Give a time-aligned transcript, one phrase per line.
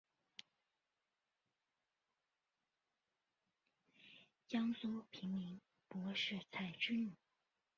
[4.47, 7.13] 江苏平民柏士彩之女。